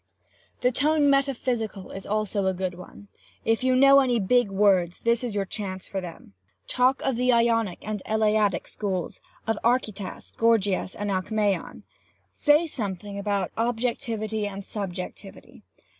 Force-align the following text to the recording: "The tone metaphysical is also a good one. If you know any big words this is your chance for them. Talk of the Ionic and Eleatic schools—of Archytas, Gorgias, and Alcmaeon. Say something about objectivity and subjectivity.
"The 0.61 0.71
tone 0.71 1.11
metaphysical 1.11 1.91
is 1.91 2.07
also 2.07 2.47
a 2.47 2.55
good 2.55 2.73
one. 2.73 3.07
If 3.45 3.63
you 3.63 3.75
know 3.75 3.99
any 3.99 4.19
big 4.19 4.49
words 4.49 5.01
this 5.01 5.23
is 5.23 5.35
your 5.35 5.45
chance 5.45 5.87
for 5.87 6.01
them. 6.01 6.33
Talk 6.65 7.03
of 7.03 7.17
the 7.17 7.31
Ionic 7.31 7.87
and 7.87 8.01
Eleatic 8.07 8.67
schools—of 8.67 9.59
Archytas, 9.63 10.33
Gorgias, 10.37 10.95
and 10.95 11.11
Alcmaeon. 11.11 11.83
Say 12.31 12.65
something 12.65 13.19
about 13.19 13.51
objectivity 13.55 14.47
and 14.47 14.65
subjectivity. 14.65 15.61